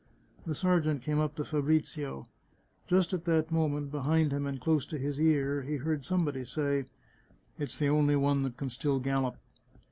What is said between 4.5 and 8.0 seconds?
close to his ear, he heard somebody say," It's the